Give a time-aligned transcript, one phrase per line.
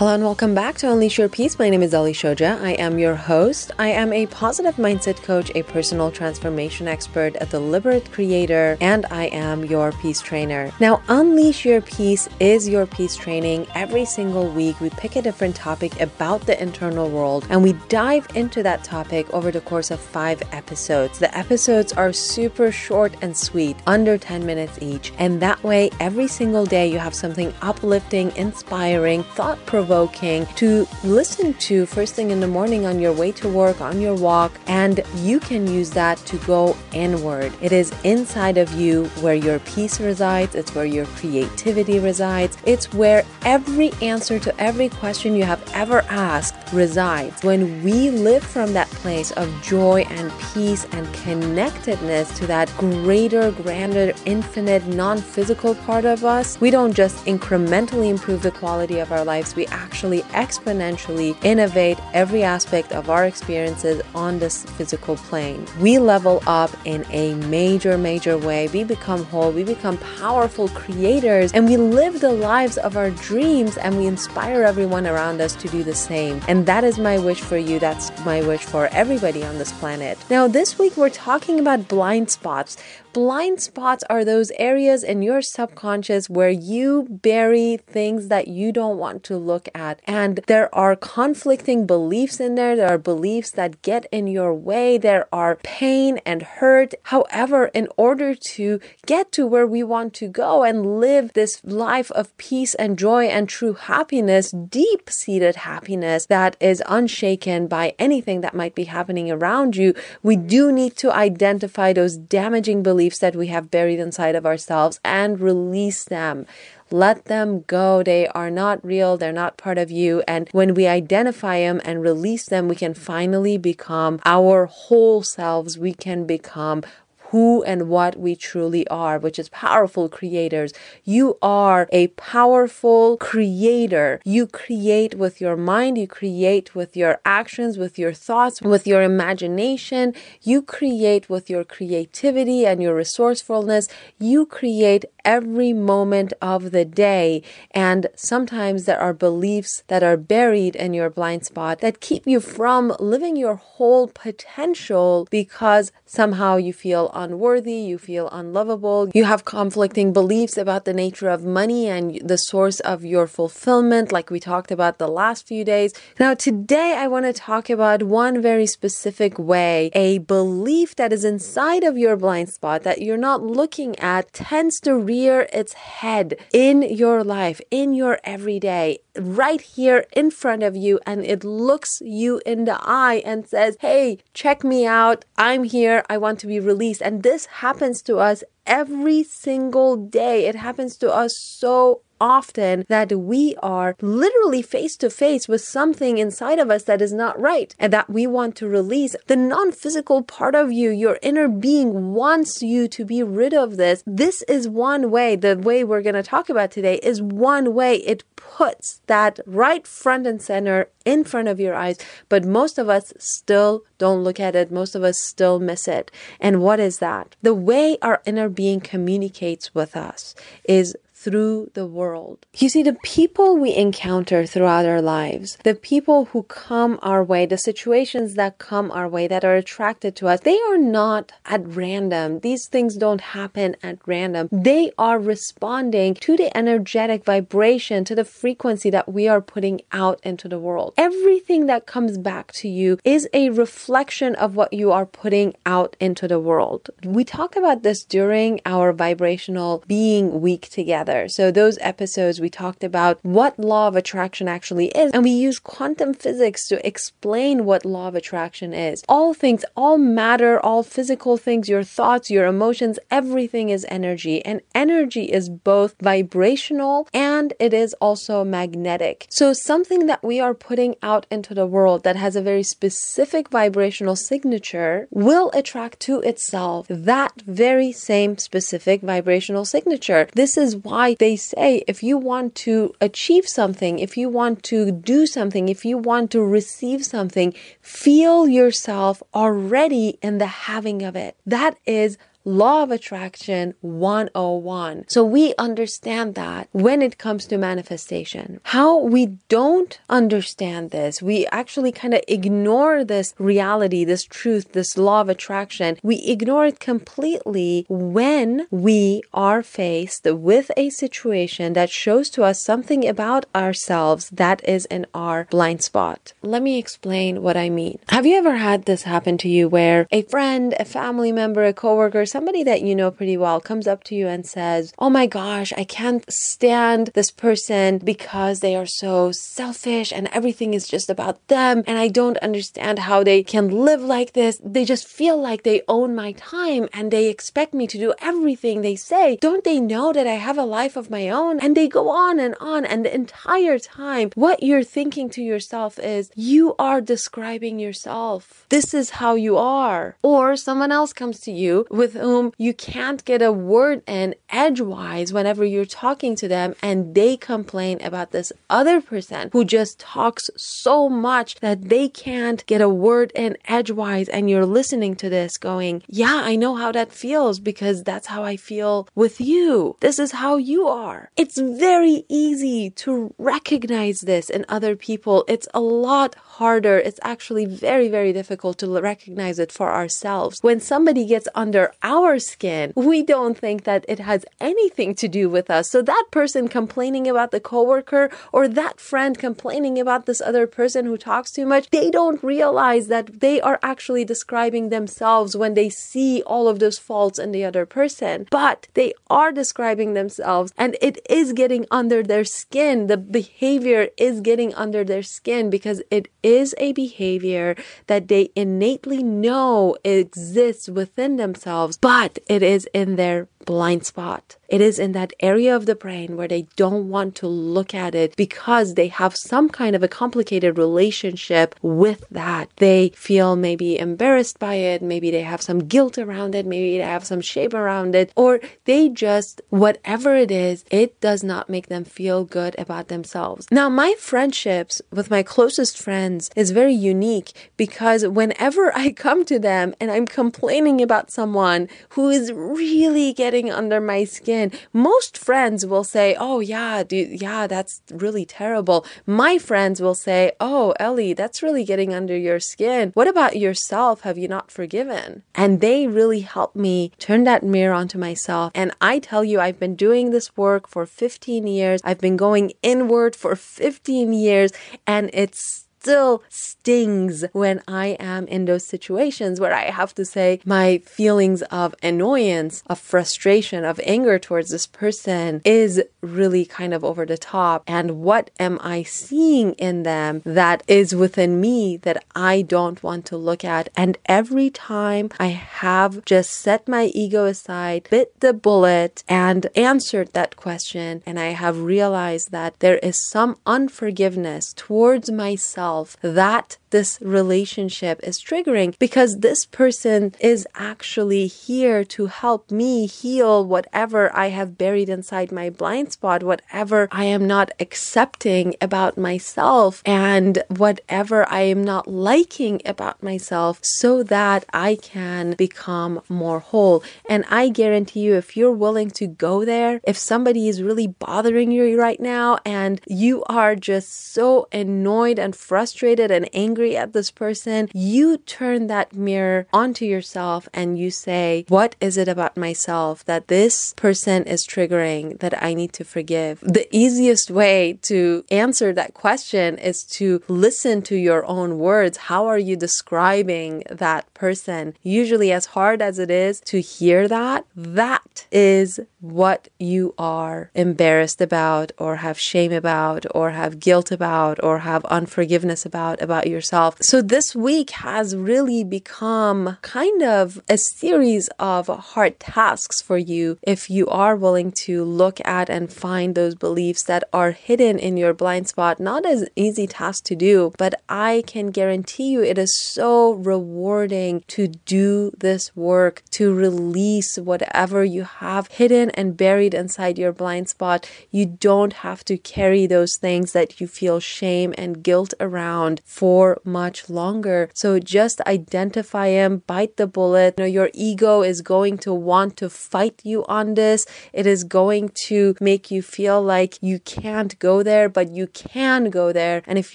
[0.00, 1.58] Hello and welcome back to Unleash Your Peace.
[1.58, 2.58] My name is Ali Shoja.
[2.62, 3.70] I am your host.
[3.78, 9.24] I am a positive mindset coach, a personal transformation expert, a deliberate creator, and I
[9.26, 10.72] am your peace trainer.
[10.80, 13.66] Now, Unleash Your Peace is your peace training.
[13.74, 18.26] Every single week, we pick a different topic about the internal world and we dive
[18.34, 21.18] into that topic over the course of five episodes.
[21.18, 25.12] The episodes are super short and sweet, under 10 minutes each.
[25.18, 30.86] And that way, every single day, you have something uplifting, inspiring, thought provoking provoking to
[31.02, 34.52] listen to first thing in the morning on your way to work, on your walk,
[34.68, 37.52] and you can use that to go inward.
[37.60, 42.94] It is inside of you where your peace resides, it's where your creativity resides, it's
[42.94, 47.42] where every answer to every question you have ever asked resides.
[47.42, 53.50] When we live from that place of joy and peace and connectedness to that greater,
[53.50, 59.12] grander, infinite, non physical part of us, we don't just incrementally improve the quality of
[59.12, 65.66] our lives, we actually exponentially innovate every aspect of our experiences on this physical plane.
[65.78, 68.68] We level up in a major, major way.
[68.68, 73.76] We become whole, we become powerful creators, and we live the lives of our dreams
[73.76, 76.40] and we inspire everyone around us to do the same.
[76.48, 77.78] And that is my wish for you.
[77.78, 80.18] That's my wish for everybody on this planet.
[80.28, 82.76] Now, this week we're talking about blind spots.
[83.12, 88.98] Blind spots are those areas in your subconscious where you bury things that you don't
[88.98, 90.00] want to look at.
[90.04, 92.76] And there are conflicting beliefs in there.
[92.76, 94.96] There are beliefs that get in your way.
[94.96, 96.94] There are pain and hurt.
[97.04, 102.12] However, in order to get to where we want to go and live this life
[102.12, 108.40] of peace and joy and true happiness, deep seated happiness that is unshaken by anything
[108.42, 109.88] that might be happening around you,
[110.22, 114.44] we do need to identify those damaging beliefs beliefs that we have buried inside of
[114.44, 116.46] ourselves and release them.
[116.90, 118.02] Let them go.
[118.02, 119.16] They are not real.
[119.16, 120.22] They're not part of you.
[120.28, 125.78] And when we identify them and release them, we can finally become our whole selves.
[125.78, 126.82] We can become
[127.30, 130.72] who and what we truly are, which is powerful creators.
[131.04, 134.20] You are a powerful creator.
[134.24, 139.02] You create with your mind, you create with your actions, with your thoughts, with your
[139.02, 140.14] imagination.
[140.42, 143.88] You create with your creativity and your resourcefulness.
[144.18, 147.42] You create every moment of the day.
[147.70, 152.40] And sometimes there are beliefs that are buried in your blind spot that keep you
[152.40, 159.44] from living your whole potential because somehow you feel unworthy, you feel unlovable, you have
[159.44, 164.40] conflicting beliefs about the nature of money and the source of your fulfillment, like we
[164.40, 165.92] talked about the last few days.
[166.18, 171.24] Now, today I want to talk about one very specific way a belief that is
[171.24, 176.36] inside of your blind spot that you're not looking at tends to rear its head
[176.52, 182.00] in your life, in your everyday, right here in front of you, and it looks
[182.00, 185.24] you in the eye and says, Hey, check me out.
[185.36, 186.04] I'm here.
[186.08, 187.02] I want to be released.
[187.02, 190.46] And this happens to us every single day.
[190.46, 196.18] It happens to us so often that we are literally face to face with something
[196.18, 199.16] inside of us that is not right and that we want to release.
[199.26, 203.76] The non physical part of you, your inner being wants you to be rid of
[203.76, 204.02] this.
[204.06, 207.96] This is one way, the way we're going to talk about today is one way
[207.96, 211.98] it puts that right front and center in front of your eyes.
[212.28, 214.70] But most of us still don't look at it.
[214.70, 216.10] Most of us still miss it.
[216.40, 217.36] And what is that?
[217.42, 220.34] The way our inner being communicates with us
[220.68, 222.46] is through the world.
[222.56, 227.44] You see, the people we encounter throughout our lives, the people who come our way,
[227.44, 231.66] the situations that come our way that are attracted to us, they are not at
[231.66, 232.40] random.
[232.40, 234.48] These things don't happen at random.
[234.50, 240.20] They are responding to the energetic vibration, to the frequency that we are putting out
[240.22, 240.94] into the world.
[240.96, 245.96] Everything that comes back to you is a reflection of what you are putting out
[246.00, 246.88] into the world.
[247.04, 251.28] We talk about this during our vibrational being week together together.
[251.28, 255.58] So those episodes we talked about what law of attraction actually is, and we use
[255.58, 259.02] quantum physics to explain what law of attraction is.
[259.08, 264.60] All things, all matter, all physical things, your thoughts, your emotions, everything is energy, and
[264.74, 269.26] energy is both vibrational and it is also magnetic.
[269.30, 273.48] So something that we are putting out into the world that has a very specific
[273.48, 280.28] vibrational signature will attract to itself that very same specific vibrational signature.
[280.34, 284.62] This is why why they say if you want to achieve something, if you want
[284.62, 291.02] to do something, if you want to receive something, feel yourself already in the having
[291.02, 291.36] of it.
[291.46, 295.04] That is law of attraction 101.
[295.08, 298.60] So we understand that when it comes to manifestation.
[298.64, 304.96] How we don't understand this, we actually kind of ignore this reality, this truth, this
[304.96, 305.98] law of attraction.
[306.02, 312.62] We ignore it completely when we are faced with a situation that shows to us
[312.62, 316.32] something about ourselves that is in our blind spot.
[316.42, 317.98] Let me explain what I mean.
[318.08, 321.72] Have you ever had this happen to you where a friend, a family member, a
[321.72, 325.26] coworker, somebody that you know pretty well comes up to you and says, Oh my
[325.26, 331.10] gosh, I can't stand this person because they are so selfish and everything is just
[331.10, 331.82] about them.
[331.86, 334.60] And I don't understand how they can live like this.
[334.64, 338.80] They just feel like they own my time and they expect me to do everything
[338.80, 339.36] they say.
[339.40, 341.60] Don't they know that I have a life of my own?
[341.60, 342.84] And they go on and on.
[342.84, 348.66] And the entire time, what you're thinking to yourself is, you are describing yourself.
[348.68, 350.16] This is how you are.
[350.22, 355.32] Or someone else comes to you with whom you can't get a word in edgewise
[355.32, 360.50] whenever you're talking to them and they complain about this other person who just talks
[360.56, 365.56] so much that they can't get a word in edgewise and you're listening to this
[365.56, 369.96] going, yeah, I know how that feels because that's how I feel with you.
[370.00, 371.30] This is how you are.
[371.36, 375.44] It's very easy to recognize this in other people.
[375.48, 376.98] It's a lot harder.
[376.98, 380.58] It's actually very, very difficult to recognize it for ourselves.
[380.62, 385.48] When somebody gets under our skin, we don't think that it has anything to do
[385.48, 385.88] with us.
[385.88, 391.04] So that person complaining about the coworker or that friend complaining about this other person
[391.06, 395.88] who talks too much, they don't realize that they are actually describing themselves when they
[395.88, 398.48] see all of those faults in the other person.
[398.50, 403.06] But they are describing themselves and it is getting under their skin.
[403.06, 407.76] The behavior is getting under their skin because it is a behavior
[408.08, 414.56] that they innately know exists within themselves, but it is in their blind spot.
[414.70, 418.14] It is in that area of the brain where they don't want to look at
[418.14, 422.70] it because they have some kind of a complicated relationship with that.
[422.76, 427.04] They feel maybe embarrassed by it, maybe they have some guilt around it, maybe they
[427.04, 431.88] have some shame around it, or they just, whatever it is, it does not make
[431.88, 433.66] them feel good about themselves.
[433.72, 439.58] Now, my friendships with my closest friends is very unique because whenever I come to
[439.58, 444.70] them and I'm complaining about someone who is really getting under my skin.
[444.92, 450.52] Most friends will say, "Oh yeah, dude, yeah, that's really terrible." My friends will say,
[450.60, 453.10] "Oh, Ellie, that's really getting under your skin.
[453.14, 454.20] What about yourself?
[454.20, 458.72] Have you not forgiven?" And they really help me turn that mirror onto myself.
[458.74, 462.00] And I tell you, I've been doing this work for 15 years.
[462.04, 464.70] I've been going inward for 15 years,
[465.06, 470.60] and it's still stings when I am in those situations where I have to say
[470.64, 477.04] my feelings of annoyance, of frustration, of anger towards this person is really kind of
[477.04, 477.82] over the top.
[477.86, 483.26] And what am I seeing in them that is within me that I don't want
[483.26, 483.90] to look at?
[483.94, 490.32] And every time I have just set my ego aside, bit the bullet, and answered
[490.32, 496.78] that question, and I have realized that there is some unforgiveness towards myself myself that
[496.90, 504.34] this relationship is triggering because this person is actually here to help me heal whatever
[504.34, 510.62] I have buried inside my blind spot, whatever I am not accepting about myself, and
[510.68, 517.02] whatever I am not liking about myself so that I can become more whole.
[517.28, 521.70] And I guarantee you, if you're willing to go there, if somebody is really bothering
[521.70, 527.12] you right now and you are just so annoyed and frustrated and angry angry at
[527.12, 532.56] this person, you turn that mirror onto yourself and you say, What is it about
[532.56, 536.60] myself that this person is triggering that I need to forgive?
[536.60, 542.16] The easiest way to answer that question is to listen to your own words.
[542.30, 544.94] How are you describing that person?
[545.02, 551.40] Usually, as hard as it is to hear that, that is what you are embarrassed
[551.42, 556.69] about, or have shame about, or have guilt about, or have unforgiveness about, about yourself
[556.70, 556.96] yourself.
[557.00, 563.58] So this week has really become kind of a series of hard tasks for you
[563.62, 568.16] if you are willing to look at and find those beliefs that are hidden in
[568.16, 569.00] your blind spot.
[569.00, 574.44] Not as easy task to do, but I can guarantee you it is so rewarding
[574.48, 580.68] to do this work, to release whatever you have hidden and buried inside your blind
[580.68, 581.10] spot.
[581.30, 586.59] You don't have to carry those things that you feel shame and guilt around for
[586.64, 587.70] much longer.
[587.74, 590.54] So just identify them, bite the bullet.
[590.58, 594.06] You know, your ego is going to want to fight you on this.
[594.32, 599.10] It is going to make you feel like you can't go there, but you can
[599.10, 599.62] go there.
[599.66, 599.94] And if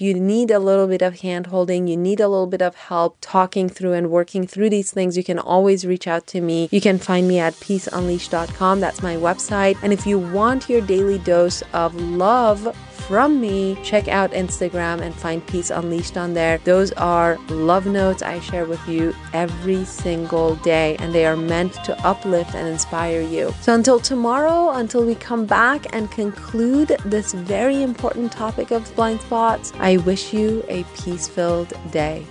[0.00, 3.18] you need a little bit of hand holding, you need a little bit of help
[3.20, 6.68] talking through and working through these things, you can always reach out to me.
[6.70, 8.80] You can find me at peaceunleashed.com.
[8.80, 9.76] That's my website.
[9.82, 12.74] And if you want your daily dose of love
[13.06, 16.76] from me, check out Instagram and find Peace Unleashed on there.
[16.76, 21.72] Those are love notes I share with you every single day, and they are meant
[21.84, 23.52] to uplift and inspire you.
[23.60, 29.20] So until tomorrow, until we come back and conclude this very important topic of blind
[29.20, 32.26] spots, I wish you a peace filled day.